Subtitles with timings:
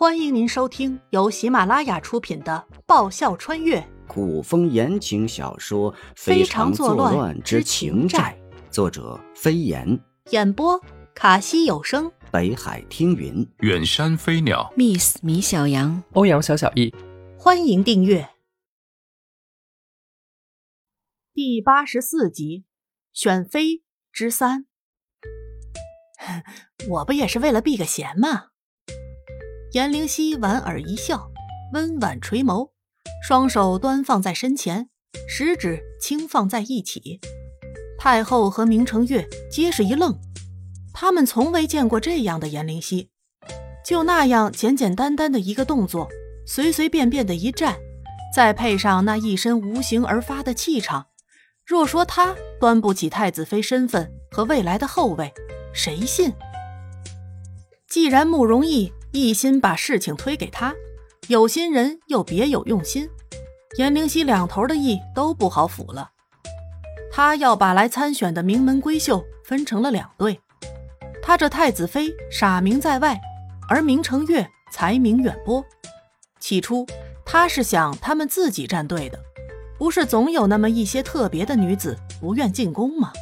[0.00, 3.86] 欢迎您收听由喜马拉雅出品的《爆笑穿越。
[4.08, 8.34] 古风言情小说《非常作乱之情债》，
[8.72, 10.00] 作者飞檐，
[10.30, 10.80] 演播
[11.14, 16.94] 卡西有声，北海听云，远山飞鸟，Miss 米小羊，欧阳小小易。
[17.38, 18.30] 欢迎订阅。
[21.34, 22.64] 第八十四集
[23.20, 24.60] 《选妃之三》。
[26.88, 28.49] 我不也是为了避个嫌吗？
[29.72, 31.30] 颜灵犀莞尔一笑，
[31.72, 32.70] 温婉垂眸，
[33.22, 34.88] 双手端放在身前，
[35.28, 37.20] 食指轻放在一起。
[37.96, 40.18] 太后和明成月皆是一愣，
[40.92, 43.10] 他们从未见过这样的颜灵犀，
[43.86, 46.08] 就那样简简单单的一个动作，
[46.44, 47.76] 随随便便的一站，
[48.34, 51.06] 再配上那一身无形而发的气场，
[51.64, 55.32] 若说他端不起太子妃身份和未来的后位，
[55.72, 56.32] 谁信？
[57.88, 58.92] 既然慕容易。
[59.12, 60.72] 一心把事情推给他，
[61.26, 63.08] 有心人又别有用心，
[63.76, 66.10] 颜灵犀两头的意都不好辅了。
[67.12, 70.40] 他要把来参选的名门闺秀分成了两队，
[71.20, 73.20] 他这太子妃傻名在外，
[73.68, 75.64] 而明成月才名远播。
[76.38, 76.86] 起初
[77.26, 79.18] 他是想他们自己站队的，
[79.76, 83.12] 不是总有那么一些特别的女子不愿进宫吗？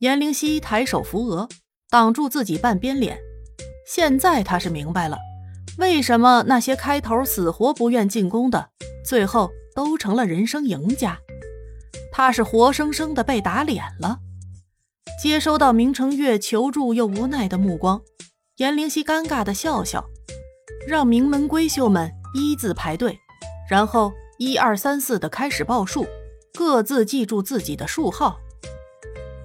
[0.00, 1.48] 颜灵犀抬手扶额，
[1.88, 3.18] 挡住自己半边脸。
[3.86, 5.16] 现在他是明白了，
[5.78, 8.70] 为什么那些开头死活不愿进宫的，
[9.04, 11.18] 最后都成了人生赢家。
[12.10, 14.18] 他是活生生的被打脸了。
[15.22, 18.02] 接收到明成月求助又无奈的目光，
[18.56, 20.04] 颜灵犀尴尬的笑笑，
[20.88, 23.16] 让名门闺秀们一字排队，
[23.70, 26.06] 然后一二三四的开始报数，
[26.54, 28.38] 各自记住自己的数号。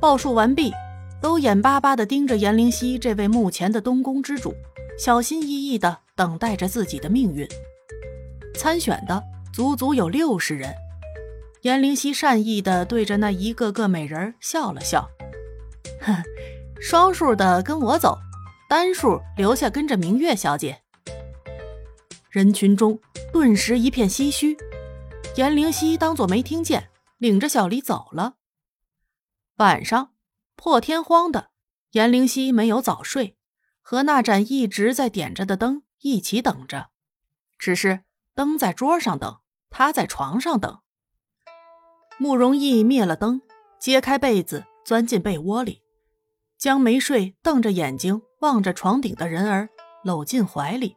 [0.00, 0.72] 报数完毕。
[1.20, 4.54] 都眼巴巴地盯着颜灵犀这位目前的东宫之主，
[4.98, 7.46] 小心翼翼地等待着自己的命运。
[8.54, 10.72] 参选的足足有六十人，
[11.62, 15.08] 颜灵犀善意地对着那一个个美人笑了笑
[16.00, 16.22] ：“哼，
[16.80, 18.16] 双数的跟我走，
[18.68, 20.82] 单数留下跟着明月小姐。”
[22.30, 22.98] 人群中
[23.32, 24.56] 顿时一片唏嘘，
[25.34, 28.34] 颜灵犀当作没听见，领着小离走了。
[29.56, 30.10] 晚上。
[30.58, 31.50] 破天荒的，
[31.92, 33.36] 颜灵犀没有早睡，
[33.80, 36.88] 和那盏一直在点着的灯一起等着。
[37.60, 38.00] 只是
[38.34, 39.38] 灯在桌上等，
[39.70, 40.80] 他在床上等。
[42.18, 43.40] 慕容易灭了灯，
[43.78, 45.80] 揭开被子，钻进被窝里，
[46.58, 49.68] 将没睡、瞪着眼睛望着床顶的人儿
[50.02, 50.96] 搂进怀里，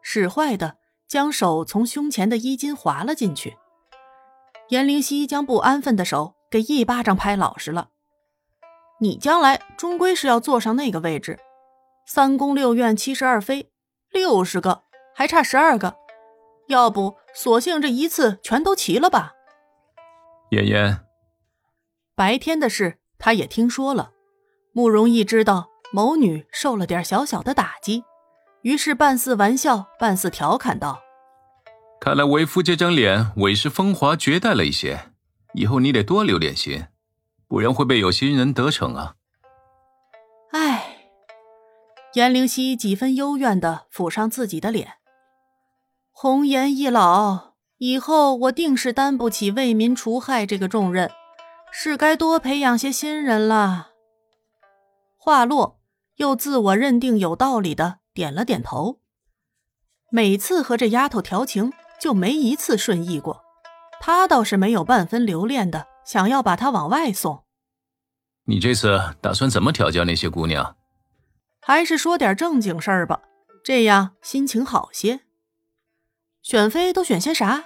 [0.00, 3.58] 使坏的将手从胸前的衣襟滑了进去。
[4.70, 7.90] 颜灵犀将不安分的手给一巴掌拍老实了。
[9.00, 11.38] 你将来终归是要坐上那个位置，
[12.04, 13.70] 三宫六院七十二妃，
[14.10, 14.82] 六十个
[15.14, 15.96] 还差十二个，
[16.66, 19.34] 要不索性这一次全都齐了吧？
[20.50, 21.00] 妍妍，
[22.16, 24.10] 白天的事他也听说了，
[24.72, 28.02] 慕容易知道某女受了点小小的打击，
[28.62, 31.00] 于是半似玩笑，半似调侃道
[32.00, 35.12] ：“看来为夫这张脸委实风华绝代了一些，
[35.54, 36.84] 以后你得多留点心。”
[37.48, 39.14] 不然会被有心人得逞啊！
[40.52, 40.98] 唉，
[42.12, 44.94] 颜灵犀几分幽怨的抚上自己的脸。
[46.10, 51.10] 红颜易老，以后我定是担不起为民除害这个重任，
[51.72, 53.92] 是该多培养些新人了。
[55.16, 55.80] 话落，
[56.16, 59.00] 又自我认定有道理的点了点头。
[60.10, 63.42] 每次和这丫头调情，就没一次顺意过。
[64.00, 65.86] 她倒是没有半分留恋的。
[66.08, 67.44] 想要把他往外送，
[68.44, 70.74] 你这次打算怎么调教那些姑娘？
[71.60, 73.20] 还是说点正经事儿吧，
[73.62, 75.20] 这样心情好些。
[76.40, 77.62] 选妃都选些啥？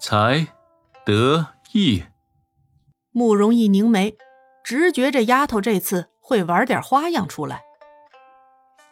[0.00, 0.48] 才、
[1.04, 2.02] 德、艺。
[3.12, 4.18] 慕容易凝眉，
[4.64, 7.62] 直觉这丫头这次会玩点花样出来。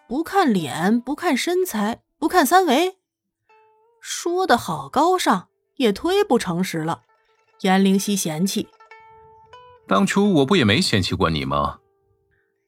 [0.06, 2.98] 不看脸，不看身材，不看三围，
[4.00, 7.02] 说的好高尚，也忒不诚实了。
[7.64, 8.68] 颜灵犀嫌弃
[9.88, 11.78] ：“当初我不也没嫌弃过你吗？”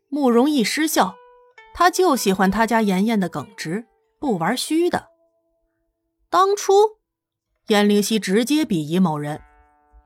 [0.08, 1.14] 慕容易失笑，
[1.74, 3.84] 他就喜欢他家妍妍的耿直，
[4.18, 5.08] 不玩虚的。
[6.30, 6.72] 当初，
[7.66, 9.42] 颜灵犀直接鄙夷某人：“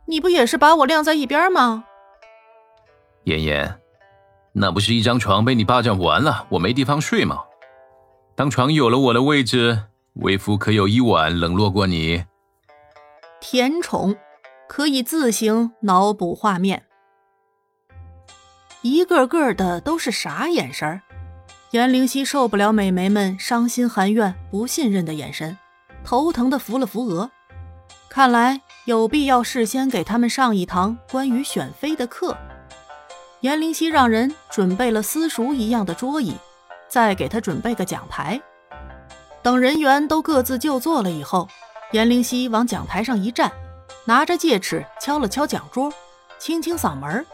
[0.08, 1.84] 你不也是把我晾在一边吗？”
[3.24, 3.80] 妍妍，
[4.54, 7.44] 那不是一张床被你霸占完了，我没地方睡吗？
[8.34, 9.84] 当床有了我的位置，
[10.14, 12.24] 为夫可有一晚冷落过你？
[13.40, 14.16] 甜宠。
[14.70, 16.84] 可以自行脑补画面，
[18.82, 21.02] 一个个的都是啥眼神
[21.72, 25.58] 颜灵溪受不了美眉们伤心含怨、不信任的眼神，
[26.04, 27.32] 头疼的扶了扶额。
[28.08, 32.38] 看来有必要事先给他们上一堂关于选妃的课。
[33.40, 36.36] 颜灵溪让人准备了私塾一样的桌椅，
[36.86, 38.40] 再给他准备个讲台。
[39.42, 41.48] 等人员都各自就座了以后，
[41.90, 43.50] 颜灵溪往讲台上一站，
[44.10, 45.92] 拿着戒尺敲了敲讲桌，
[46.36, 47.24] 清清嗓门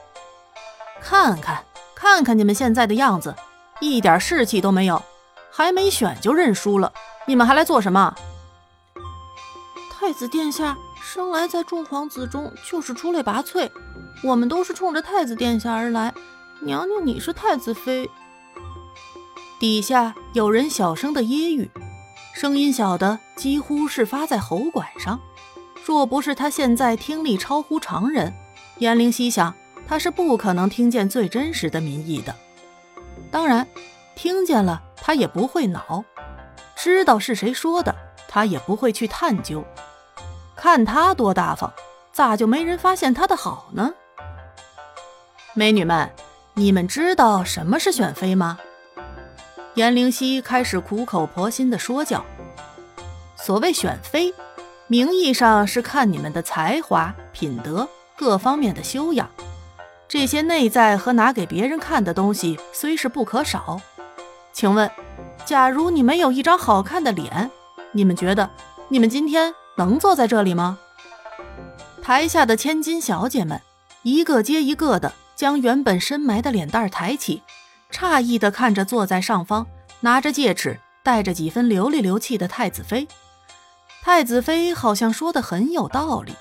[1.00, 1.64] 看看，
[1.94, 3.34] 看看你们现在的样子。”
[3.80, 5.02] 一点士气都没有，
[5.50, 6.92] 还没选就认输了，
[7.24, 8.14] 你们还来做什么？
[9.90, 13.70] 太子殿下生来在众皇子中就是出类拔萃，
[14.22, 16.12] 我们都是冲着太子殿下而来。
[16.60, 18.10] 娘娘，你是太子妃。
[19.58, 21.70] 底下有人小声的揶揄，
[22.34, 25.18] 声音小的几乎是发在喉管上。
[25.86, 28.34] 若不是他现在听力超乎常人，
[28.78, 29.54] 颜灵溪想
[29.86, 32.34] 他是不可能听见最真实的民意的。
[33.30, 33.64] 当然，
[34.16, 36.04] 听见了他也不会恼，
[36.74, 37.94] 知道是谁说的，
[38.26, 39.64] 他也不会去探究。
[40.56, 41.72] 看他多大方，
[42.10, 43.94] 咋就没人发现他的好呢？
[45.54, 46.10] 美女们，
[46.54, 48.58] 你们知道什么是选妃吗？
[49.74, 52.26] 颜灵溪开始苦口婆心的说教。
[53.36, 54.34] 所谓选妃，
[54.88, 59.28] 名义上是看你们的才华、品德各方面的修养。
[60.06, 63.80] 这些内在和拿给别人看的东西虽是不可少，
[64.52, 64.88] 请问，
[65.44, 67.50] 假如你没有一张好看的脸，
[67.90, 68.48] 你们觉得
[68.88, 70.78] 你们今天能坐在这里吗？
[72.00, 73.60] 台下的千金小姐们
[74.02, 77.42] 一个接一个的将原本深埋的脸蛋抬起，
[77.90, 79.66] 诧异的看着坐在上方
[79.98, 83.08] 拿着戒尺、带着几分流里流气的太子妃。
[84.06, 86.32] 太子妃好像说的很有道理，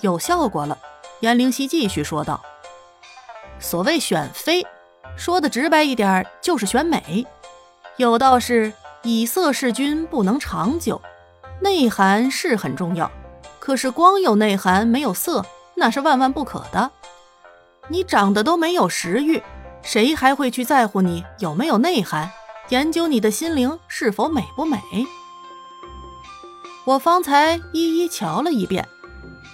[0.00, 0.78] 有效果了。
[1.20, 2.40] 颜灵溪继续说道。
[3.58, 4.66] 所谓选妃，
[5.14, 7.26] 说的直白一点就是选美。
[7.98, 8.72] 有道是
[9.02, 11.02] 以色侍君不能长久，
[11.60, 13.10] 内涵是很重要，
[13.58, 15.44] 可是光有内涵没有色，
[15.74, 16.90] 那是万万不可的。
[17.88, 19.42] 你长得都没有食欲，
[19.82, 22.30] 谁还会去在乎你有没有内涵，
[22.70, 24.80] 研究你的心灵是否美不美？
[26.84, 28.88] 我方才一一瞧了一遍，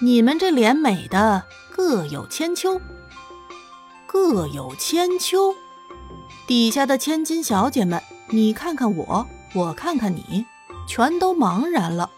[0.01, 2.81] 你们这脸美的各有千秋。
[4.07, 5.55] 各有千秋，
[6.47, 8.01] 底下的千金小姐们，
[8.31, 10.47] 你看看我，我看看你，
[10.89, 12.11] 全都茫然了。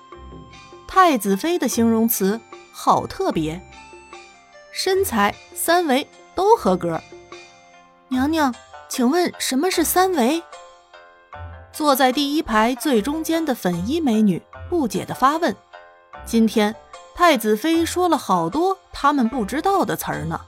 [0.87, 2.41] 太子妃的形容词
[2.71, 3.61] 好特别，
[4.71, 7.01] 身材三围都合格。
[8.09, 8.55] 娘娘，
[8.89, 10.43] 请问什么是三围？
[11.73, 15.55] 坐在第一排最中间的粉衣美女不解地发问。
[16.25, 16.75] 今天
[17.15, 20.41] 太子妃说了好多他们不知道的词儿呢。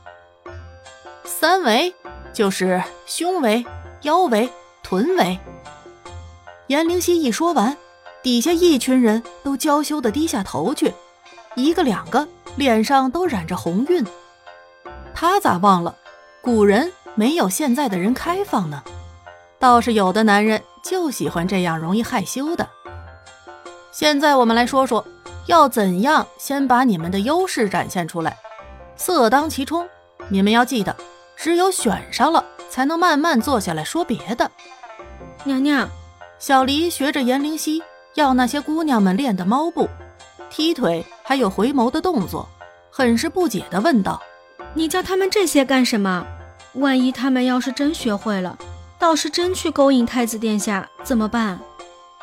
[1.25, 1.95] 三围
[2.33, 3.65] 就是胸围、
[4.03, 4.51] 腰围、
[4.83, 5.39] 臀围。
[6.67, 7.77] 颜灵溪一说完，
[8.23, 10.93] 底下一群人都娇羞的低下头去，
[11.55, 14.07] 一个两个脸上都染着红晕。
[15.15, 15.97] 他咋忘了，
[16.41, 18.83] 古人没有现在的人开放呢？
[19.59, 22.69] 倒是有的男人就喜欢这样容易害羞的。
[23.93, 25.05] 现在我们来说说，
[25.47, 28.37] 要怎样先把你们的优势展现出来，
[28.97, 29.89] 色当其冲。
[30.29, 30.95] 你们要记得。
[31.43, 34.51] 只有选上了，才能慢慢坐下来说别的。
[35.45, 35.89] 娘娘，
[36.39, 37.83] 小黎学着颜灵溪，
[38.15, 39.89] 要那些姑娘们练的猫步、
[40.51, 42.47] 踢腿，还有回眸的动作，
[42.91, 44.21] 很是不解地问道
[44.77, 46.27] ：“你教他们这些干什么？
[46.75, 48.59] 万一他们要是真学会了，
[48.99, 51.59] 倒是真去勾引太子殿下怎么办？